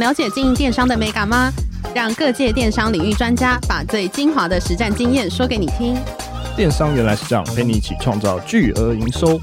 [0.00, 1.52] 了解经营电商的美感吗？
[1.94, 5.94] 让各界电商领域专家把最精华的实战经验说给你听。
[6.56, 9.38] 电商原来是这样，陪你一起创造巨额营收。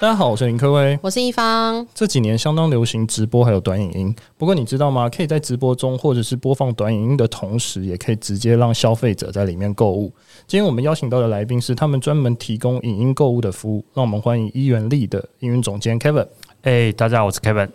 [0.00, 1.86] 大家好，我是林科威，我是一方。
[1.94, 4.12] 这几年相当流行直播，还有短影音。
[4.36, 5.08] 不过你知道吗？
[5.08, 10.12] 可以在直播中，或者是播放短影音的同时，也可以直接让消费者在里面购物。
[10.48, 13.84] 今天我们邀请到的来宾是他们专门提供影音购物的服务。
[13.94, 16.26] 让我们欢迎一元利的营运总监 Kevin。
[16.62, 17.68] 哎、欸，大家好，我是 Kevin。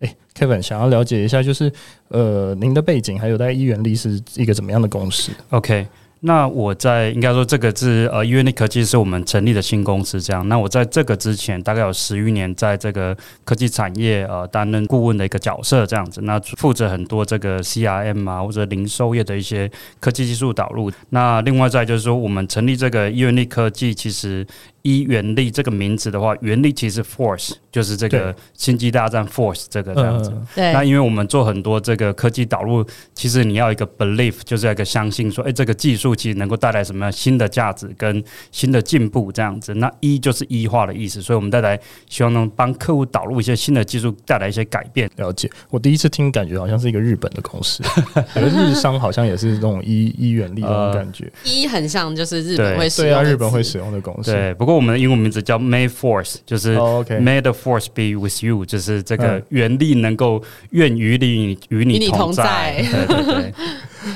[0.00, 1.72] 哎、，Kevin，想要了解一下，就是
[2.08, 5.86] 呃，您的背景，还有在伊原力是一个怎么样的公司？OK。
[6.20, 10.48] 那我在应该说这个是呃，伊原力科技是我们成立的新公司，这样。
[10.48, 16.22] 那我在这个之前大概有十余年在这个科技产业呃担任顾问的一个角色，这样子。
[16.22, 20.90] 那负责很多这个 CRM 啊或者零售业的一些科技技术导入。
[21.10, 24.44] 那另外再就是说，我们成立这个伊原力科技，其实。
[24.86, 30.32] 伊原力这个名字的话，原力其实 force 就是这个星际大战 force 这个这样子。
[30.54, 30.72] 对。
[30.72, 39.74] 那因为我们做很多这个科技导入，其实你要一个 belief，就是要一个相信说，哎，这个技术其实能够带来什么样新的价值跟新的进步这样子。
[39.74, 41.76] 那一就是一化的意思，所以我们带来
[42.08, 45.10] 希望能帮客户导入一些新的技术，带来一些改变。
[45.16, 45.50] 了解。
[45.68, 47.82] 我第一次听，感觉好像是一个日本的公司，
[48.32, 51.28] 觉得日商好像也是这种一一原力的感觉。
[51.42, 54.30] 一很像就是日本会使用对，对啊，日本会使用的公司。
[54.30, 54.75] 对，不过。
[54.76, 62.84] 我们的英文名字叫 May Force，就是 May the Force be with you，就是这个原力能够愿与你与你同在。
[62.90, 63.54] 对对对。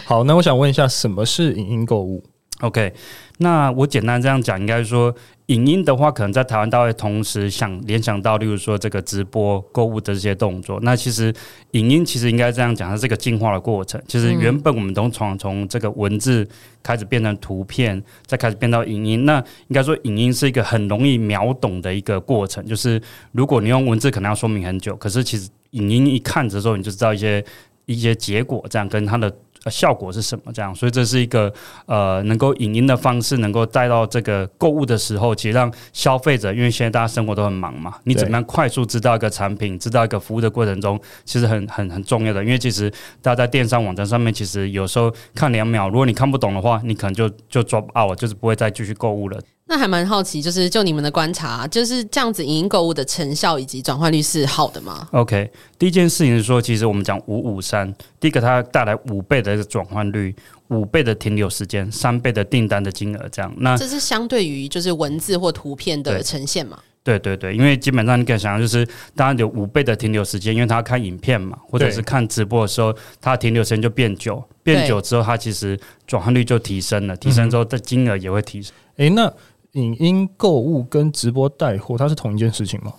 [0.04, 2.22] 好，那我想问一下，什么是影音购物
[2.60, 2.92] ？OK，
[3.38, 5.14] 那我简单这样讲，应该说。
[5.46, 10.78] 影音的话，可能在台湾大会同时想联想到，例如说这个直播购物的这些动作。
[10.82, 11.34] 那其实
[11.72, 14.00] 影音其实应该这样讲，它是这个进化的过程。
[14.06, 16.48] 其实原本我们都从从这个文字
[16.84, 19.24] 开始变成图片，再开始变到影音。
[19.24, 22.64] 那应该说影音是一个很容易秒懂的一个过程。
[22.64, 27.44] 就是如果你用文字，可能要说明很久，可是其实影音一看的时候，你就知道一些
[27.86, 29.34] 一些结果，这样跟它的。
[29.68, 30.52] 效果是什么？
[30.52, 31.52] 这样，所以这是一个
[31.86, 42.42] 呃，能够影音的方式，能够带到这个购物的时候，其实让消费者，因为现在大家生活都很忙嘛，你怎么样快速知道一个产品，知道一个服务的过程中，其实很很很重要的。
[42.42, 42.90] 因为其实
[43.20, 49.38] 大家在电商网站上面，其实有时候看两秒，如果你看不懂的话，你可能就就 drop out，就是不会再继续购物了。
[49.70, 55.48] 那还蛮好奇，就是就你们的观察，就是这样子影音购物的成效以及转换率是好的吗？OK，
[55.78, 60.34] 第一件事情是说，其实我们讲五五三，第一个它带来五倍的一个转换率，
[60.70, 63.54] 五倍的停留时间，三倍的订单的金额，这样。
[63.58, 66.76] 那这是相对于就是文字或图片的呈现嘛？
[67.04, 75.78] 对对对，因为基本上你可以想象，就是当然有五倍的停留时间，因为他看影片嘛，或者是看直播的时候，他停留时间就变久，变久之后，他其实
[76.08, 78.72] 转换率就提升了，提升之后的金额也会提升。
[78.96, 79.32] 哎、嗯，那。
[79.72, 82.92] 影音购物跟直播带货，它是同一件事情吗？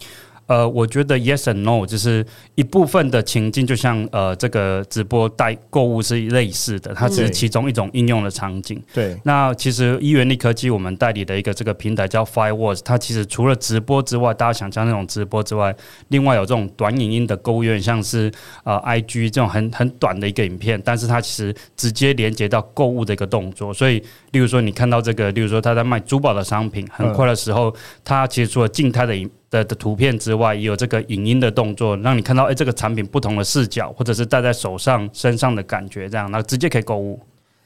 [0.52, 2.26] 呃，我觉得 yes and no，就是
[2.56, 8.84] 一部分的情境，就像呃，这个直播带购物是类似的，它只是其中一种应用的场景。
[8.94, 15.74] 对，那其实一元力科技我们代理的一个这个平台叫 Fireworks，它其实除了直播之外，大家想象那种直播之外，
[16.10, 18.30] 另外有这种短影音的购物，有点像是
[18.66, 23.74] 呃 IG 这种很很短的一个影片，但是它其实直接连接到购物的一个动作。
[23.74, 27.74] 所以，例如说你看到这个，例如说他在卖珠宝的商品，很快的时候，
[28.04, 37.20] 它其实除了静态的影的的图片之外，也有这个影音的动作，让你看到哎，这个产品不同的视角，或者是戴在手上、身上的感觉，这样，那直接可以购物。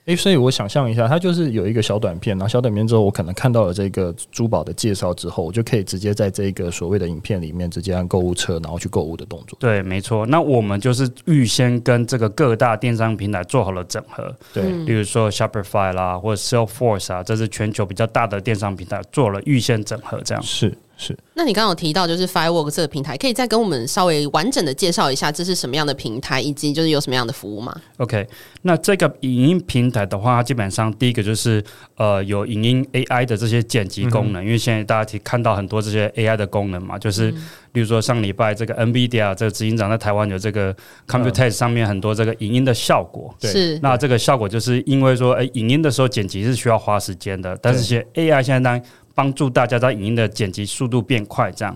[0.05, 9.57] 诶，所以我想象一下，它就是有一个小短片，然后小短片之后，我可能看到了这个珠宝的介绍之后，我就可以直接在这个所谓的影片里面直接按购物车，然后去购物的动作。
[9.59, 10.23] 对，没错。
[10.27, 20.71] 那我们就是预先跟这个各大电商平台做好了整合，对，例如说 Shopify 啦，或者 Salesforce 啊，这是全球比较大的电商平台，做了预先整合，这样是。
[20.97, 28.27] 是，那你刚刚有提到就是 Fireworks 这个平台，可以再跟我们稍微完整的介绍一下这是什么样的平台，以及就是有什么样的服务吗？OK，
[28.61, 31.63] 那这个影音平台的话，基本上第一个就是
[31.97, 37.29] 呃有影音 AI 的这些剪辑功能，嗯、因为现在大家可以看到很多这些 AI 的功能嘛，就是
[37.73, 40.73] 例如说上礼拜这个 NVIDIA 这个执行长在台湾有这个
[41.07, 43.79] Computex 上面很多这个影音的效果，对，是。
[43.79, 48.81] 那这个效果就是因为说，哎，影音的时候剪辑是需要花时间的，但是些 AI 现在当
[49.15, 51.75] 帮助大家在影音的剪辑速度变快，这样。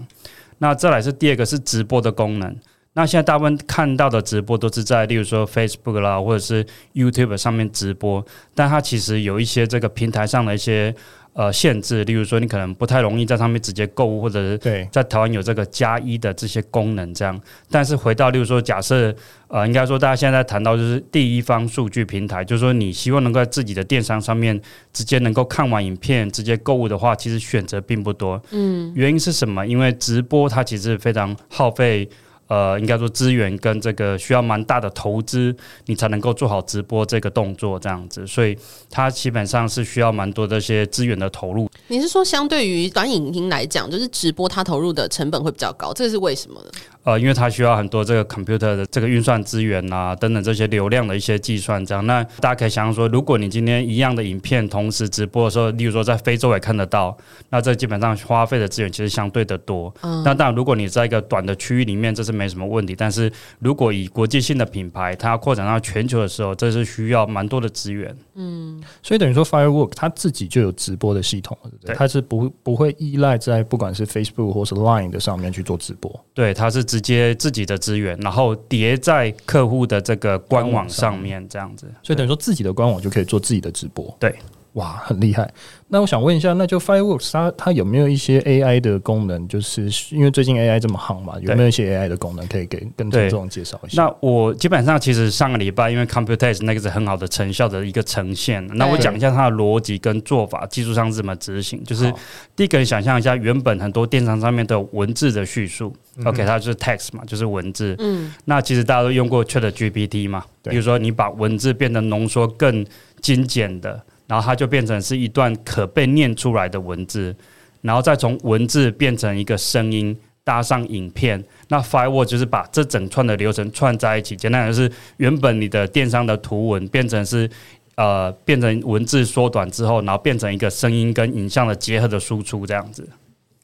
[0.60, 2.56] 那再来是第二个是直播的功能。
[2.94, 10.94] 那现在大部分看到的直播都是在，例如说 Facebook 啦，或者是 YouTube 上面直播，但它其实有一些这个平台上的一些。
[11.34, 14.58] 呃，限制，例如说，你可能不太容易在上面直接购物，或者是
[14.92, 17.40] 在台湾有这个加一的这些功能，这样。
[17.70, 19.16] 但是回到，例如说，假设
[19.48, 24.60] 呃，应该说，大家现在谈到就是第一方数据平台，就是说，你希望能够在自己的电商上面
[24.92, 28.42] 直接能够看完影片，直接购物的话，其实选择并不多。
[28.52, 29.66] 嗯，原因是什么？
[29.66, 32.10] 因为直播它其实非常耗费。
[32.50, 35.56] 呃，应该说资源跟这个需要蛮大的投资，
[35.86, 38.58] 你才能够做好直播这个动作这样子，所以
[38.90, 41.70] 它基本上是需要蛮多这些资源的投入。
[41.88, 46.72] 你是说，相对于短影音来讲，就是直播它投入的成本会比较高，这是为什么呢？
[47.10, 52.06] 呃，因为它需要很多这个 computer 的这个运算资源啊，等等这些流量的一些计算，这样。
[52.06, 57.18] 那大家可以想象说，如果你今天一样的影片同时直播的时候，例如说在非洲也看得到，
[57.50, 59.92] 那这基本上花费的资源其实相对的多。
[60.02, 60.22] 嗯。
[60.24, 62.96] 那当然，如果你在一个短的区域里面，这是没什么问题。
[62.96, 68.16] 但是如果以国际性的品牌，它要扩展到全球的时候，这是需要蛮多的资源。
[68.36, 68.80] 嗯。
[69.02, 71.96] 所以等于说，Firework 它自己就有直播的系统，对不对？
[71.96, 76.24] 它是不不会依赖在不管是 Facebook 或是 Line 的上面去做直播。
[76.34, 81.88] 对，它是直接自己的资源，然后叠在客户的这个官网上面，这样子。
[82.04, 84.16] 所以等于说，自己的官网就可以做自己的直播。
[84.20, 84.34] 对。
[84.80, 85.52] 哇，很厉害！
[85.90, 89.46] 那我想问一下，那就 Fireworks 它它有没有一些 AI 的功能？
[89.48, 94.04] 就是因为最近 AI 这么夯嘛，有没有一些 AI 的功能可以给跟听众介绍一下？
[94.04, 98.66] 那我基本上其实上个礼拜因为 Computex 那个是很好的成效的一个呈现。
[98.78, 101.84] 那我讲一下它的逻辑跟做法，技术上是怎么执行。
[101.84, 102.14] 就是
[102.56, 105.94] 第一个，你想象一下，原本很多电商上面的文字的叙述
[106.24, 107.96] ，OK，它就是 text 嘛，就是文字。
[108.00, 108.34] 嗯。
[108.46, 112.86] 那其实大家都用过 ChatGPT 嘛，比如说你把文字变得浓缩更
[113.20, 114.02] 精简的。
[114.30, 117.36] 然后它就变成是一段可被念出来的文字，
[117.82, 121.44] 然后再从文字变成一个声音，搭上影片。
[121.68, 124.36] 那 Firework 就是把这整串的流程串在一起。
[124.36, 127.50] 简单来说，是原本你的电商的图文变成是
[127.96, 133.10] 呃变成文字缩短之后，然后变成一个声音跟影像的结合的输出这样子。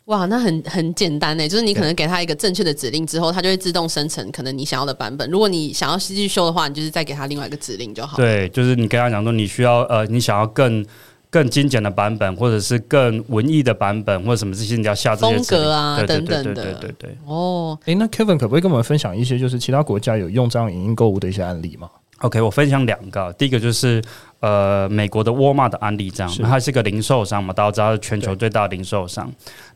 [0.05, 5.27] 哇，那很很简单呢，就是你可能给他一个正确的指令之后，它就会自动生成可能你想要的版本。
[5.31, 8.15] 如果你想要继续修的话，你就是再给他另外一个指令就好。
[8.15, 10.85] 对，就是你跟他讲说你需要呃，你想要更
[11.31, 16.73] 更精简的版本，或者是更文艺的版本，或者什么这些你要下这些风格啊对对对对对等等的。
[16.75, 17.17] 对对对。
[17.25, 24.03] 哦，诶，那 Kevin 可不可以跟我们分享一些就是其他国家有用这样影音购物的一些案例吗？OK，我分享两个，第一个就是。
[24.45, 29.27] 呃，美国的沃尔玛的案例这样，它是一个零售商嘛，大家知道是全球最大的零售商。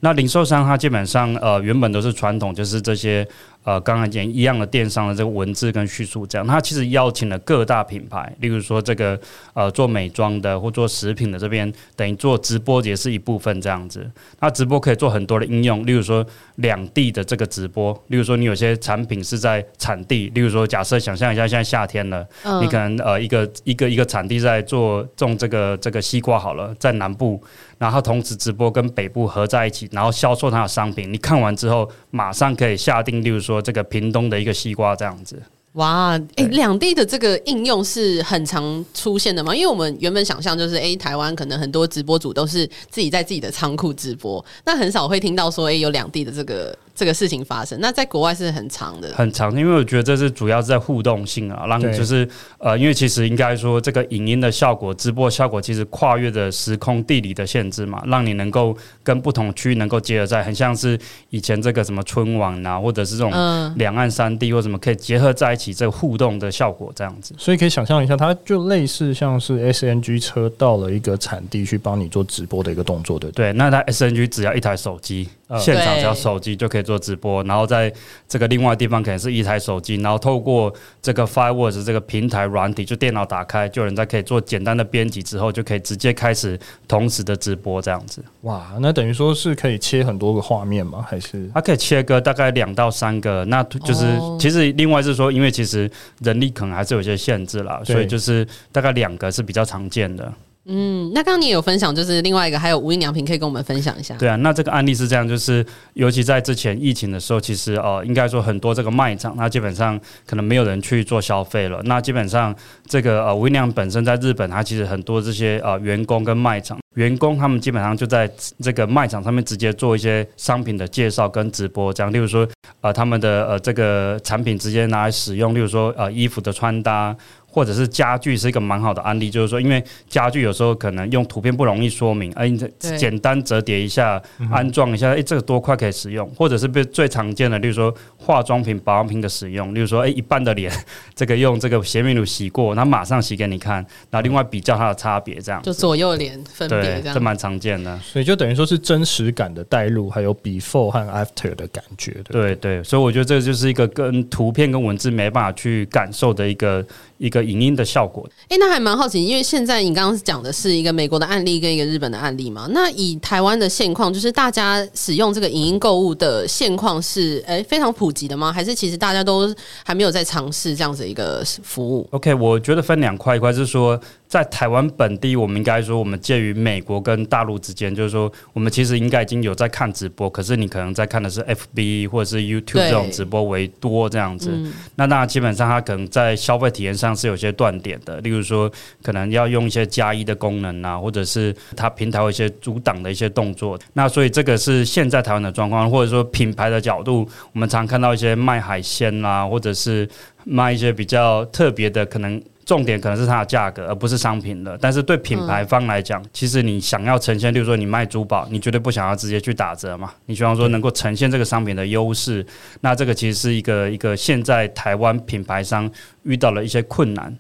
[0.02, 3.28] 那零售商它基本上呃原本都是传统，就是这些
[3.64, 6.46] 呃刚才讲一样的电商的这个文字跟叙述这样。
[6.46, 9.20] 它其实邀请了各大品牌，例如说这个
[9.56, 14.08] 呃做美妆的或做食品的这边，等于做直播也是一部分这样子。
[14.40, 16.24] 那直播可以做很多的应用，例如说
[16.60, 22.26] 两地的这个直播，例如说你有些产品是在产地，例如说假设想象一下现在夏天了，
[22.62, 24.64] 你可能呃一个一个一个产地在。
[24.70, 27.42] 做种这个这个西瓜好了，在南部，
[27.80, 31.12] 然后同时直播跟北部合在一起，然后销售它的商品。
[31.12, 35.42] 你看完之后，马上可以下定，例如说这个屏东的一个西瓜这样子。
[35.74, 39.56] 哇，诶、欸，两地的这个应用是很常出现的吗？
[39.56, 46.78] 因为我们原本想象就是，诶、欸，台湾可能很多直播主都是自己在自己的仓库直播，那很少会听到说，诶、欸，有两地的这个。
[47.00, 61.00] 这个事情发生，那在国外是很长的，很长，因为我觉得这是主要是在互动性啊，让就是呃，因为其实应该说这个影音的效果、直播效果，其实跨越的时空、地理的限制嘛，让你能够跟不同区域能够结合在，很像是
[61.30, 63.32] 以前这个什么春晚啊，或者是这种
[63.78, 67.34] 两岸三地或什么可以结合在一起，这个互动的效果这样子。
[67.38, 73.52] 所以可以想象一下，它就类似像是 SNG 车到了一个产地去帮你做直播的一个动作，对对？
[73.52, 75.30] 对，那它 SNG 只要一台手机。
[75.58, 77.92] 现场只要手机就可以做直播，然后在
[78.28, 88.24] 这个另外地方可能是一台手机，然后透过这个 Fireworks 这个平台软体，就电脑打开，就有人在可以做简单的编辑之后，就可以直接开始同时的直播这样子。
[88.42, 91.04] 哇，那等于说是可以切很多个画面吗？
[91.08, 93.44] 还是它可以切割大概两到三个？
[93.46, 94.06] 那就是
[94.40, 95.90] 其实另外是说，因为其实
[96.20, 100.32] 人力可能还是有些限制啦，所以就是大概两个是比较常见的。
[100.66, 104.16] 嗯，那刚刚你也有分享，就是另外一个还有无印良品，可以跟我们分享一下。
[104.18, 111.82] 对啊，那这个案例是这样，就是尤其在之前疫情的时候，其实呃，应该说很多这个卖场，那基本上可能没有人去做消费了。
[111.86, 112.54] 那基本上
[112.86, 118.30] 这个呃无印良品本身在日本，它其实很多这些呃员工跟卖场员工，他们基本上就在
[118.62, 122.48] 这个卖场上面直接做一些商品的介绍跟直播，这样，例如说
[122.82, 127.16] 呃他们的呃这个产品直接拿来使用，例如说呃衣服的穿搭。
[127.52, 132.58] 或者是家具是一个蛮好的案例，就是说，因为家具有时候可能用图片不容易说明，哎，你
[132.98, 140.72] 简单折叠一下，安装一下，哎，这个多快可以使用，或者是被最常见的，例如说化妆品、保养品的使用，例如说，哎，一半的脸，
[141.16, 143.76] 这个用这个洁面乳洗过，那马上洗给你看，
[144.12, 152.42] 然后另外比较它的差别，这样就左右脸分别这样，这蛮常见的，所以就等于说是真实感的带入，还有 before 和 after 的感觉，对？
[152.42, 156.86] 对对，所以我觉得这就是一个跟图片跟文字没办法去感受的一个
[157.18, 157.39] 一个。
[157.40, 158.28] 个影音的效果。
[158.44, 162.68] 哎、欸，那还蛮好奇，因为现在你刚刚讲的是一个美国的案例跟一个日本的案例嘛？
[162.72, 168.52] 那以台湾的现况，就是大家使用这个影音购物的现况是哎、欸、非常普及的吗？
[168.52, 169.54] 还是其实大家都
[169.84, 174.00] 还没有在尝试这样子一个服务？OK，我觉得分两块，一块是说。
[174.30, 184.52] 在台湾本地，我们应该说，我们介于美国跟大陆之间，就是说，我们其实应该已经有在看直播，可是你可能在看的是 FB 或者是 YouTube 这种直播为多这样子。
[184.94, 188.72] 那、那基本上它可能在消费体验上是有些断点的，例如说，
[189.02, 193.80] 可能要用一些加一的功能啊，或者是它平台有一些阻挡的一些动作。
[193.94, 200.08] 那所以这个是现在台湾的状况，或者说品牌的角度，我们常看到一些卖海鲜啊，或者是
[200.44, 202.40] 卖一些比较特别的可能。
[202.70, 204.78] 重点可能是它的价格，而不是商品的。
[204.80, 210.12] 但是对品牌方来讲，其实你想要呈现，例如说你卖珠宝，你绝对不想要直接去打折嘛。
[210.28, 212.46] 你希望说能够呈现这个商品的优势。
[212.82, 215.90] 那这个其实是一个一个现在台湾品牌商
[216.22, 217.36] 遇到了一些困难。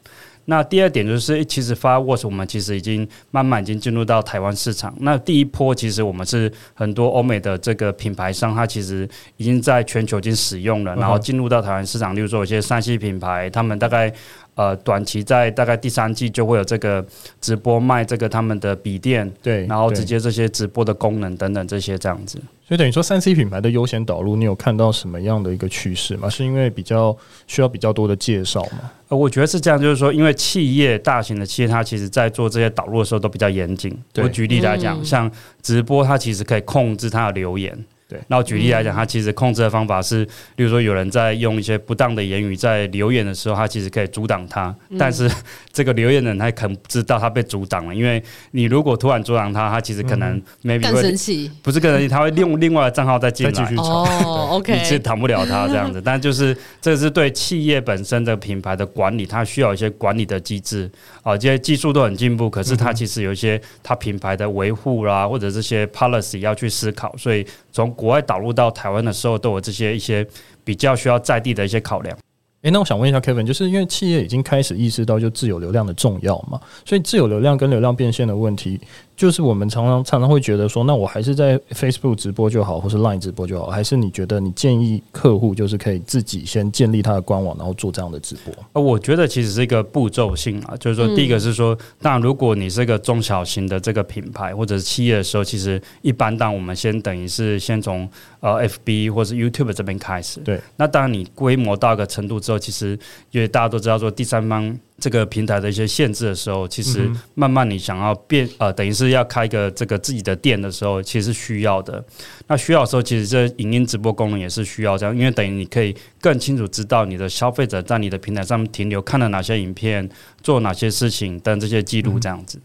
[0.45, 4.91] 那第二点就是，其实 Fireworks 我们其实已经慢慢已经进入到台湾市场。
[5.01, 9.07] 那第一波其实我们是很多欧美的这个品牌商，它其实
[9.37, 12.15] 已经在全球已经使用了，然后进入到台湾市场。
[12.15, 14.11] 例如说有些山西品牌，他们大概。
[14.59, 17.05] 呃，短期在大概第三季就会有这个
[17.39, 22.37] 直播卖这个他们的笔电，对，然后直接这些直播的功能等等这些这样子。
[22.67, 26.29] 所以等于说三 C 品牌的优先导入，你有看到什么样的一个趋势吗？
[26.29, 27.15] 是因为比较
[27.47, 28.91] 需要比较多的介绍吗？
[29.07, 33.97] 呃，我觉得是这样，就是说，因为企业大型的企业，它其实在做这些导入的时候都比较严谨。
[34.17, 37.73] 我举例来讲，嗯、像直播，它其实可以控制它的留言。
[38.09, 45.29] 对，那我举例来讲，他其实控制的方法是，比如说有人在用一些不当的言语在留言的时候，他其实可以阻挡他，但是
[45.71, 60.89] 这个留言的人他可能不知道他被阻挡了，因为你如果突然阻挡他，他其实可能 maybe 会更生气，不是更生气，他会用另外的账号再进来 哦，OK，你是挡不了他这样子，但就是这是对企业本身的品牌的管理，它需要一些管理的机制。
[61.21, 70.25] 啊，这些技术都很进步，可是它其实有一些它品牌的维护啦，或者这些 policy 要去思考，所以从国外导入到台湾的时候，都有这些一些
[70.63, 72.17] 比较需要在地的一些考量。
[72.61, 78.79] 诶，那我想问一下 Kevin，就是因为企业已经开始意识到就自有流量的重要嘛，所以自有流量跟流量变现的问题。
[79.19, 88.53] 就是我们常常常常会觉得说，那我还是在 Facebook 直播就好，或是 Line 直播就好，还是你觉得你建议客户就是可以自己先建立他的官网，然后做这样的直播？
[88.71, 98.09] 呃，我觉得其实是一个步骤性啊，就是说，第一个是说，当然如果你是一个中小型的这个品牌或者是企业的时候，其实一般当我们先等于是先从
[98.39, 100.39] 呃 FB 或是 YouTube 这边开始。
[100.39, 102.97] 对，那当然你规模到一个程度之后，其实
[103.31, 104.79] 因为大家都知道说第三方。
[104.99, 112.03] 这个平台的一些限制的时候，其实慢慢你想要变呃，等于是要开一个这个自己的店的时候，其实是需要的。
[112.47, 120.09] 那需要的时候，其实这影音直播功能也是需要这样，因为等于你可以更清楚知道你的消费者在你的平台上面停留，看了哪些影片，
[120.41, 122.59] 做哪些事情等这些记录这样子。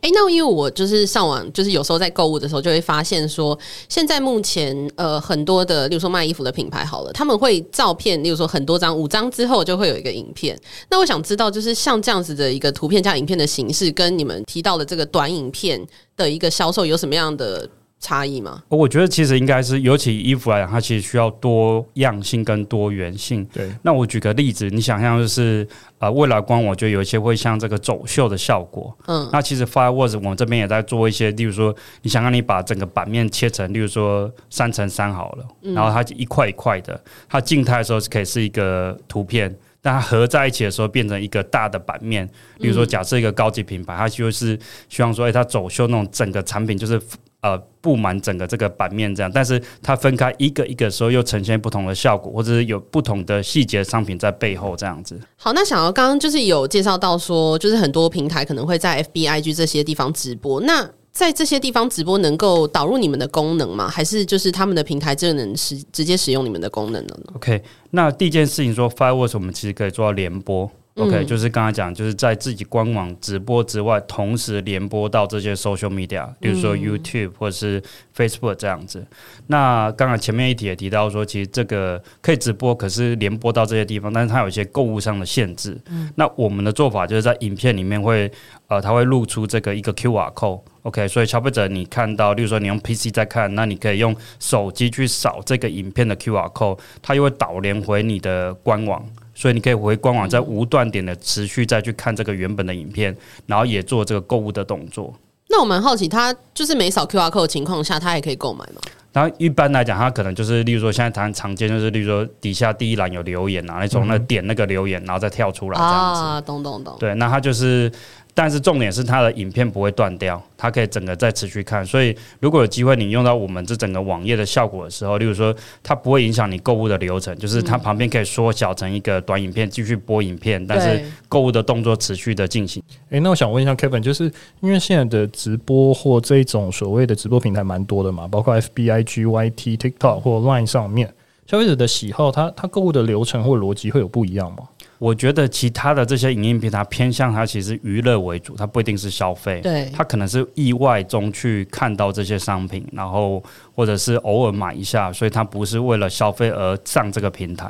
[0.00, 3.58] 哎，那因为我就是上网，就是有时候在购物的时候，就会发现说，
[3.88, 10.58] 现在目前呃很多的，例如说卖衣服的品牌好了，他们会照片，例如说很多张，五张之后就会有一个影片。
[10.90, 15.80] 那我想知道，就是像这样子的一个图片加影片的形式，跟你们提到的这个短影片
[16.16, 17.68] 的一个销售有什么样的
[18.00, 18.62] 差异吗？
[18.68, 23.44] 我觉得其实应该是，尤其衣服来讲，它其实需要多样性跟多元性。
[23.52, 28.96] 对，那我举个例子，你想象就是，呃，未来光我觉得有一些会像这个走秀的效果。
[29.06, 42.26] 嗯，那其实 Fireworks 我们这边也在做一些，例如说，你想让你把整个版面切成，例如说三乘三好了，然后它一块一块的，它静态的时候是可以是一个图片，但它合在一起的时候变成一个大的版面。
[42.58, 46.98] 比如说，假设一个高级品牌，它就是希望说，哎，它走秀那种整个产品就是。
[47.42, 55.18] 呃，布满整个这个版面这样，但是它分开一个一个的时候，又呈现不同的效果，或者是有不同的细节商品在背后这样子。
[55.36, 60.60] 好，那想要刚刚就是有介绍到说，就是很多平台可能会在 FB、IG 这些地方直播。
[60.60, 63.88] 那在这些地方直播能够导入你们的功能吗？
[63.88, 70.70] 还是就是他们的平台就能使直接使用你们的功能呢？OK，那第一件事情说，Fireworks 我们其实可以做到联播。
[71.00, 77.82] OK，就是刚才讲，就是在自己官网直播之外，同时联播到这些 social media，比如说 YouTube 或者是
[78.16, 79.06] Facebook 这样子。
[79.46, 85.76] 那刚刚前面一题也提到说，其实这个可以直播，可是联播到这些地方，但是它有一些购物上的限制。
[86.14, 88.30] 那我们的做法就是在影片里面会，
[88.68, 90.60] 呃，它会露出这个一个 QR code。
[90.82, 99.06] OK，所以消费者你看到，例如说你用 PC 在看，那你可以用手机去扫这个影片的 QR code，它又会导连回你的官网。
[99.40, 103.16] 所以你可以回官网，在无断点的持续再去看这个原本的影片，
[103.46, 105.14] 然后也做这个购物的动作。
[105.48, 108.82] 那我蛮好奇，他就是没扫 QR code 的情况下，他也可以购买吗？
[109.12, 116.20] 然后，一般来讲，它可能就是，例如说，现在常常见就是，例如说，底下第一栏有留言啊，你从那点那个留言，然后再跳出来这样子。
[116.20, 116.94] 啊，懂懂懂。
[117.00, 117.90] 对，那它就是。
[118.34, 121.84] 但是重点是它的影片不会断掉，它可以整个再持续看。
[121.84, 132.82] 所以如果有机会你用到我们这整个网页的效果的时候，例如说它不会影响你购物的流程，就是它旁边可以缩小成一个短影片继续播影片，但是购物的动作持续的进行。
[133.10, 141.12] 诶，那我想问一下 Kevin，就是因为现在的直播或这种所谓的直播平台蛮多的嘛，包括 FB、IG、YT、TikTok 或 Line 上面，
[141.50, 144.58] 消费者的喜好，他他购物的流程或逻辑会有不一样吗？
[144.98, 153.42] 我觉得其他的这些影音平台偏向它其实娱乐为主，它不一定是消费，对，它可能是意外中去看到这些商品，然后
[153.74, 157.68] 或者是偶尔买一下，所以它不是为了消费而上这个平台。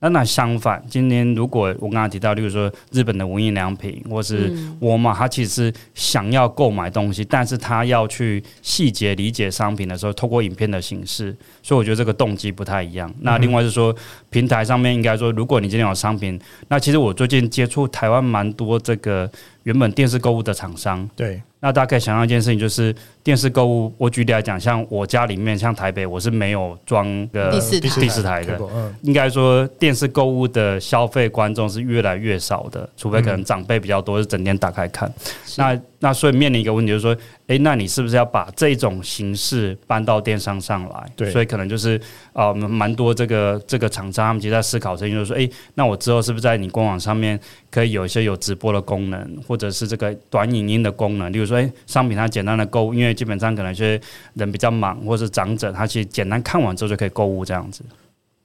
[0.00, 13.12] 那那相反，今天如果我刚才提到，例如说日本的无印良品，或是沃尔玛，他其实是想要购买东西，但是他要去细节理解商品的时候，透过影片的形式，所以我觉得这个动机不太一样。
[13.20, 13.94] 那另外是说，
[14.30, 19.28] 平台上面应该说，如果你今天有商品，那其实我最近接触台湾蛮多这个
[19.64, 21.42] 原本电视购物的厂商，对。
[21.62, 23.92] 那大家可以想象一件事情，就是电视购物。
[23.98, 28.58] 我举例来讲，像我家里面，像台北，我是没有装个第四台，第四台的。
[29.02, 35.12] 应该说，电视购物的消费观众是越来越少的，除非可能长辈比较多，是整天打开看。
[35.58, 37.16] 那那所以面临一个问题，就是说，
[37.48, 41.06] 诶，那你是不是要把这种形式搬到电商上来？
[41.14, 42.00] 对，所以可能就是
[42.32, 47.38] 啊，蛮多这个这个厂商他们其实在思考就是说，诶，那我之后是不是在你官网上面
[47.70, 51.30] 可以有一些有直播的功能，或者是这个短影音的功能？
[51.30, 54.00] 例如说，诶，商品它简单的购物，因为基本上可能就是
[54.34, 57.84] 人比较忙，或者是长者，他其实简单看完之后就可以购物这样子。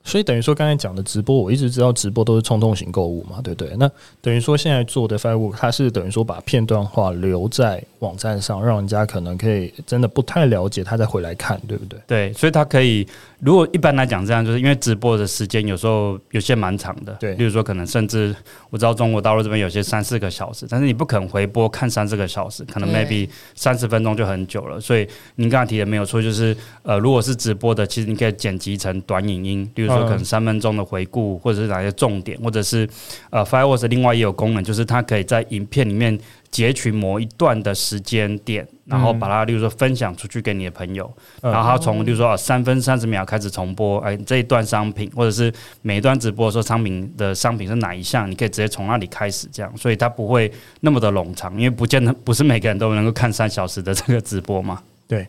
[0.06, 3.76] 所以等于说，刚才讲的直播，我一直知道直播都是冲动型购物嘛，对不对？
[3.78, 3.90] 那
[4.22, 12.00] 等于说，现在做的 Firework，它是等于说把片段化留在网站上，让人家可能可以真的不太了解，他再回来看，对不对？
[12.06, 13.06] 对，所以他可以。
[13.42, 18.34] 如果一般来讲，这样就是因为直播的时间有时候有些蛮长的，对，例如说可能甚至
[18.70, 24.80] 我知道中国大陆这边有些三四个小时，但是你不可能回播看三四个小时，可能 maybe 三十分钟就很久了。
[24.80, 32.88] 所以您刚才提的没有错，就是呃，如果是直播的，其实你可以剪辑成短影音，例如说可能三分钟的回顾，或者是哪些重点，或者是
[33.30, 36.20] 呃，Fireworks 另外也有功能，就是它可以在影片里面。
[36.52, 54.82] 截取某一段的时间点，然后把它，例如说分享出去给你的朋友，嗯、然后他从，例如说三分三十秒开始重播，哎，这一段商品，或者是每一段直播的时候，商品的商品是哪一项，你可以直接从那里开始，这样，所以它不会那么的冗长，因为不见得不是每个人都能够看三小时的这个直播嘛。
[55.10, 55.28] 对，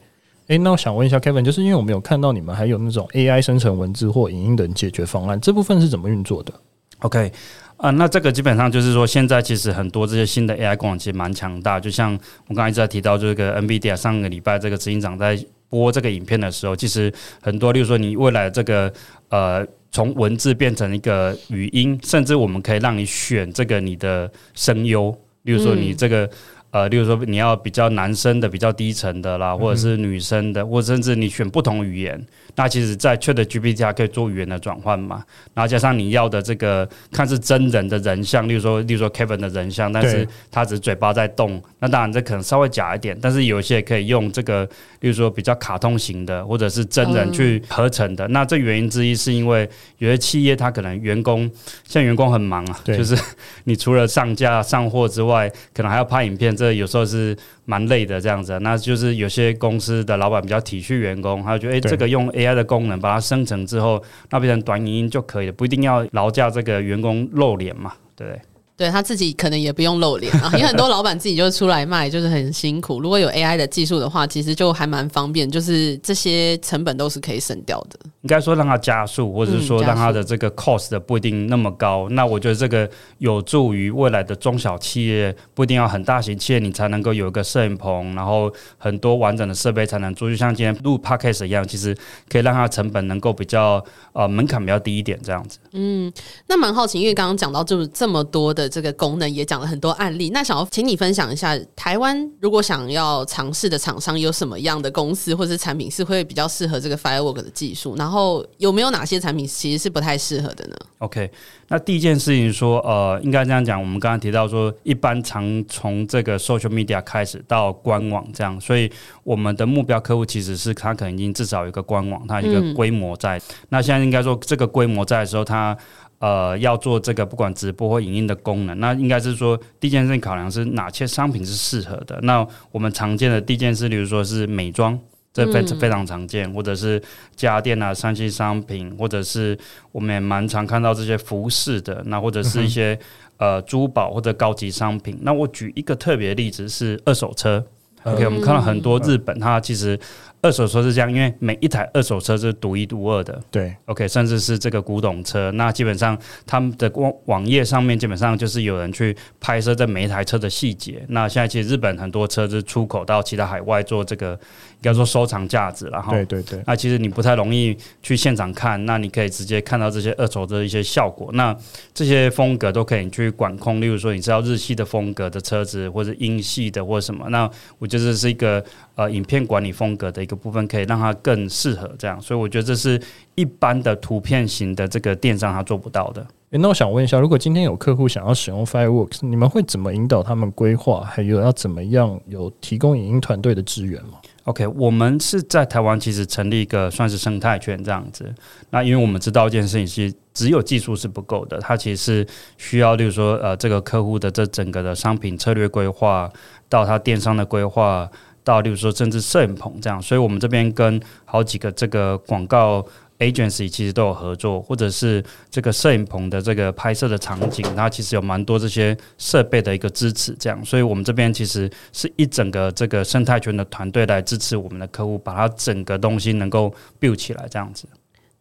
[0.49, 6.53] 诶，那我想问一下 Kevin，就是因为我们有看到你们还有那种 AI 生成文字或影音的解决方案，这部分是怎么运作的
[7.01, 7.33] ？OK。
[7.79, 11.79] 啊，那这个基本上就是说，现在其实很多这些新的 AI 功能其实蛮强大。
[11.79, 18.91] 就像我刚才一直在提到，这个 NVIDIA 上个礼拜这个执行长在播这个影片的时候，其实很多，例如说你未来这个
[19.29, 25.11] 呃，从文字变成一个语音，甚至我们可以让你选这个你的声优，
[25.43, 26.31] 例如说你这个。
[26.77, 32.23] 呃，例如说你要比较男生的、比较低层的啦，或者是女生的，或者甚至你选不同语言，
[32.55, 35.25] 那其实，在 ChatGPT 它可以做语言的转换嘛。
[35.55, 43.17] 然后加上你要的这个看是真人的人像，例如说，例如说 Kevin 的人像，但是他只是嘴巴在动，那当然这可能稍微假一点。
[43.23, 44.69] 但是有一些可以用这个，
[45.01, 48.29] 例如说比较卡通型的，或者是真人去合成的。
[48.29, 51.51] 那这原因之一是因为有些企业它可能员工
[51.89, 53.17] 像员工很忙啊，就是
[53.65, 56.55] 你除了上架上货之外，可能还要拍影片。
[56.57, 68.41] 这有时候是蛮累的，这样子，那就是有些公司的老板比较体恤员工，他就觉得，诶，这个用 AI 的功能把它生成之后，那变成短语音就可以了，不一定要劳驾这个员工露脸嘛，对不对？
[68.77, 73.01] 对，他自己可能也不用露脸啊，因为很多老板自己就出来卖，就是很辛苦。
[73.01, 77.99] 如果有 AI 的技术的话，其实就还蛮方便，就是这些成本都是可以省掉的。
[78.21, 82.07] 应该说让它加速，或者是说让它的这个 cost 不一定那么高。
[82.11, 82.87] 嗯，那我觉得这个
[83.17, 90.29] 有助于未来的中小企业，不一定要很大型企业，你才能够有一个摄影棚，然后很多完整的设备才能做。
[90.29, 91.97] 就像今天录 podcast 一样，其实
[92.29, 95.59] 可以让它成本能够比较呃门槛比较低一点，这样子。
[95.73, 96.13] 嗯，
[96.49, 98.66] 那蛮好奇，因为刚刚讲到这这么多的。
[98.69, 107.95] 这个功能也讲了很多案例，那想要请你分享一下，台湾如果想要尝试的厂商有什么样的公司或者是产品是会比较适合这个 Firework 的技术？
[107.97, 111.31] 然后有没有哪些产品其实是不太适合的呢？OK，
[111.69, 118.91] 那第一件事情说，呃，应该这样讲，我们刚刚提到说，一般常从这个 Social Media 开始到官网这样，所以
[119.25, 123.39] 我们的目标客户其实是他可能已经至少有一个官网，它一个规模在。
[123.39, 125.77] 嗯、那现在应该说这个规模在的时候，它
[126.19, 132.19] 呃，要做这个不管直播或影音的功能，那应该是说第一件事情考量是哪些商品是适合的。
[132.23, 134.99] 那我们常见的第一件事，例如说是美妆，
[135.33, 137.03] 这非非常常见，或者是
[137.35, 139.59] 家电啊、三 C 商品，或者是
[139.93, 142.99] 我们也蛮常看到这些服饰的，那或者是一些、
[143.37, 145.19] 嗯、呃珠宝或者高级商品。
[145.21, 147.63] 那我举一个特别例子是二手车。
[148.07, 149.99] OK，我们看到很多日本，它其实。
[150.43, 153.41] 二手车是这样，因为每一台二手车是独一无二的。
[153.51, 156.17] 对，OK，甚至是这个古董车，那基本上
[156.47, 161.05] 他们的网网页上面基本上就是有人去拍摄这每一台车的细节。
[161.09, 164.39] 那现在其实日本很多车是出口到其他海外做这个，
[164.77, 166.63] 应该说收藏价值，然后对对对。
[166.67, 171.31] 那其实你不太容易去现场看，那你可以直接看到这些二手的一些效果。
[171.33, 171.57] 那
[171.95, 177.27] 这些风格都可以去管控，例如说你知道日系的风格的车子，或者英系的，或者什么。
[177.31, 178.63] 那我觉得这是一个
[178.95, 183.01] 呃影片管理风格的一个部分可以让它更适合这样，所以我觉得这是
[183.35, 186.25] 一般的图片型的这个电商它做不到的。
[186.51, 191.01] 诶，那我想问一下，如果今天有客户想要使用 Fireworks，你们会怎么引导他们规划？
[191.01, 198.35] 还有要怎么样有提供影音团队的资源吗？OK，我们是在台湾其实成立一个算是生态圈这样子。
[198.71, 206.29] 那因为我们知道一件事情是只有技术是不够的，它其实是需要，例如说呃这个客户的这整个的商品策略规划
[206.69, 208.11] 到他电商的规划。
[208.47, 212.87] 到，例如说，甚至摄影棚这样，所以我们这边跟好几个这个广告
[213.19, 227.87] agency 其实都有合作，或者是这个摄影棚的这个拍摄的场景，它其实有蛮多这些设备的一个支持，这样，所以我们这边其实是一整个这个生态圈的团队来支持我们的客户，把它整个东西能够 build 起来这样子。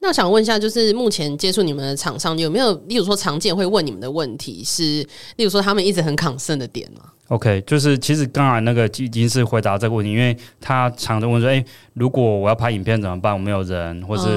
[0.06, 5.04] 那我想问一下，就是目前接触你们的厂商有没有，例如说常见会问你们的问题是，
[5.38, 11.66] 例如说他们一直很 concern 的点吗？OK，就是其实刚才那个已经是回答这个问题，因为他常常问说：“诶、欸，
[11.96, 13.34] 如果我要拍影片怎么办？
[13.34, 14.28] 我没有人，或是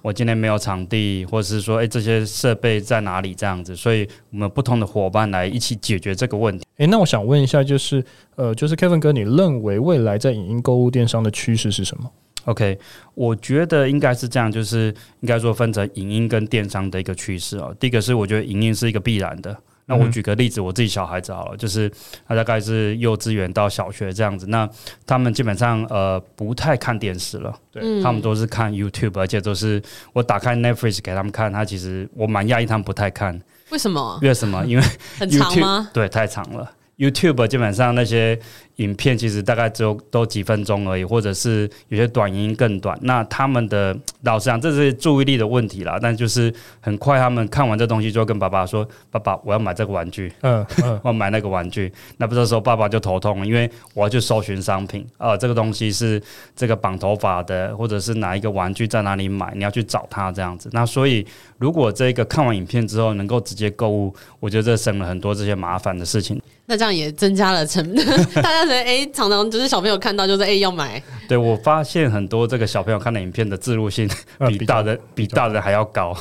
[0.00, 3.34] 我今天没有场地，或者是说，诶、欸，这些设备在哪里？
[3.34, 8.02] 这样子，所以我们不同的伙伴来一起解决这个问题。”诶，那我想问一下，就是
[8.36, 12.10] 呃，就是 Kevin 哥，你认为未来在影音购物电商的趋势是什么
[12.48, 12.78] ？OK，
[13.14, 17.74] 我觉得应该是这样，就是应该说分成影音跟电商的一个趋势哦。
[17.78, 19.56] 第一个是我觉得影音是一个必然的。
[19.90, 21.90] 那我举个例子，我自己小孩子好了，就是
[22.26, 24.68] 他大概是幼稚园到小学这样子，那
[25.06, 29.82] 他们基本上呃不太看电视了，对，他们都是看 YouTube，而且都是
[30.12, 34.18] 我打开 Netflix 给他们看，他其实我蛮讶异他们不太看，为什么？
[34.20, 34.62] 为什么？
[34.66, 35.90] 因为 YouTube, 很长吗？
[35.94, 36.70] 对，太长了。
[36.98, 38.38] YouTube 基本上那些
[38.78, 42.98] 影片其实大概只有都几分钟而已，或者是有些短音更短。
[43.02, 45.98] 那他们的老实讲，这是注意力的问题啦。
[46.00, 51.92] 但就是很快，他们看完这东西，就跟爸爸说：“爸爸，我要买这个玩具。”嗯嗯，我要买那个玩具。
[52.16, 56.22] 那不这时候爸爸就头痛了，因为我要去搜寻商品啊，这个东西是
[56.54, 60.68] 这个绑头发的，或者是哪一个玩具在哪里买，你要去找他这样子。
[60.72, 61.26] 那所以，
[61.58, 66.40] 如果这个看完影片之后能够直接购物，我觉得这省了很多这些麻烦的事情。
[66.70, 71.02] 那这样也增加了成本，大 家哎，常常就是小朋友看到就是哎要买。
[71.28, 74.08] 对，我发现很多这个小朋友看的影片的自入性
[74.48, 76.16] 比大人比大人还要高。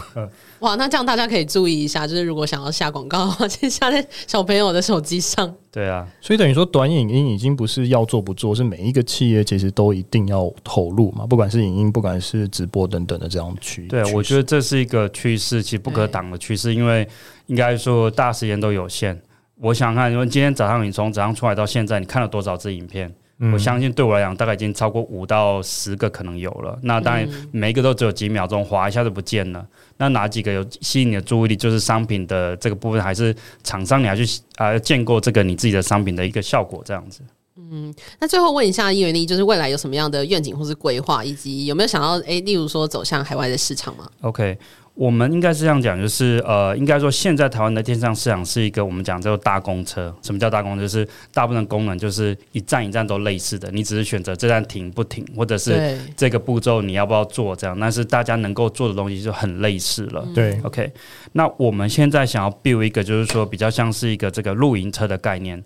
[0.59, 5.53] 哇，那这样大家可以注意一下，就是如果想要下广告的话， 先下在小朋友的手机上。
[5.71, 13.87] 对啊，所以等于说短影音已经不是要做不做，是每一个企业其实都一定要投入嘛，不管是影音，不管是直播等等的这样趋势。
[13.89, 17.07] 对，我觉得这是一个趋势，其实不可挡的趋势，因为
[17.45, 19.21] 应该说大时间都有限。
[19.59, 23.13] 我想看，因为今天早上你从早上出来到现在，你看了多少支影片？
[23.39, 26.75] 嗯、我相信对我来讲，大概已经超过五到十个可能有了。
[26.81, 29.63] 那当然，每一个都只有几秒钟，划一下就不见了。
[29.97, 31.55] 那哪几个有吸引你的注意力？
[31.55, 37.21] 就是商品的这个部分，还是厂商你还去啊见过这个你自己的商品的一个效果这样子？
[37.57, 44.57] 嗯，那最后问一下叶元丽，就是未来有什么样的愿景或是规划，以及有没有想要诶、欸，例如说走向海外的市场吗？OK。
[44.97, 50.13] 我们应该是这样讲，就是呃，应该说现在台湾的电商市场是一个我们讲叫做大公车。
[50.23, 50.81] 什么叫大公车？
[50.81, 57.79] 就是大部分功能就是一站一站都类似的，你只是选择这站停不停，或者是这个步骤你要不要做这样。
[57.79, 60.27] 但是大家能够做的东西就很类似了。
[60.33, 60.91] 对，OK。
[61.33, 65.61] 那我们现在想要 build 一个，就是说比较像是一个这个露营车的概念。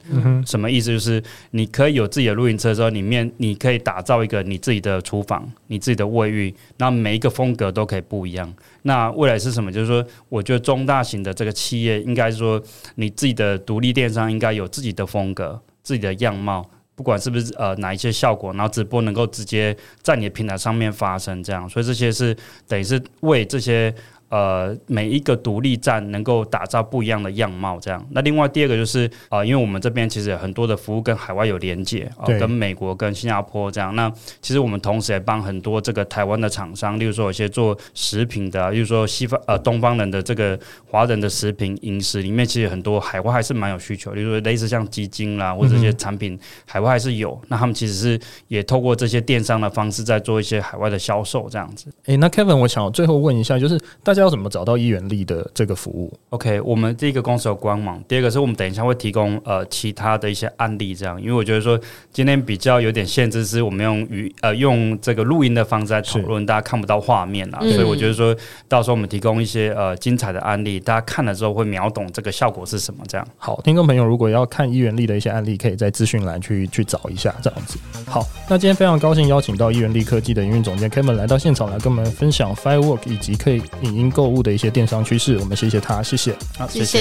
[0.46, 0.92] 什么意思？
[0.92, 1.22] 就是
[1.52, 8.54] 你可以有自己的露营车之后，里面你可以打造一个你自己的厨房、你自己的卫浴，那每一个风格都可以不一样。
[8.84, 9.72] 那未来是什么？
[9.72, 12.62] 就是说，我觉得中大型的这个企业，应该说
[12.96, 22.36] 你自己的独立电商应该有自己的风格、自己的样貌，不管是不是呃哪一些效果，然后直播能够直接在你的平台上面发生，这样，所以这些是
[22.68, 23.94] 等于是为这些
[24.32, 27.80] 呃每一个独立站能够打造不一样的样貌。
[27.80, 33.96] 这样，那另外第二个就是啊、呃，因为我们这边其实有很多的服务跟海外有连接啊，跟美国跟新加坡这样。
[33.96, 47.40] 那其实我们同时也帮很多这个台湾的厂商，例如说有些做食品的、啊，例如说西方呃东方人的这个华人的食品饮食里面，其实很多海外还是蛮有需求，例如说类似像鸡精啦或者这些产品，海外还是有。
[47.48, 51.90] 那他们其实是也透过这些电商的方式在做一些海外的销售，这样子。
[52.06, 61.80] 诶、欸，那 Kevin，我想最后问一下，就是大家要怎么找到一元力的这个服务？OK，我们第一个公司有官网，第二个是我们等一下会提供呃其他的一些案例，这样，因为我觉得说
[62.12, 68.36] 今天比较有点限制，是我们用语呃用这个录音的方式来讨论，大家看不到画面啊，所以我觉得说
[68.68, 73.28] 到时候我们提供一些呃精彩的案例，大家看了之后会秒懂这个效果是什么，这样。
[73.38, 77.80] 好，听众朋友如果要看一元力的一些案例，可以在资讯栏去去找一下，这样子。
[78.06, 87.00] 好，那今天非常高兴邀请到一元力科技的营运总监 Kevin 来到现场来跟我们分享 Firework 以及可以影音购物的一些电商趋势，我们谢谢他，谢谢，好，谢谢，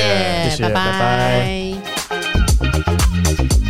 [0.49, 0.85] 谢谢，拜拜。
[0.93, 0.99] 拜
[3.65, 3.70] 拜。